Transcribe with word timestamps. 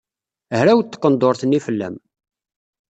Hrawet 0.59 0.89
tqendurt-nni 0.91 1.59
fell-am. 1.65 1.95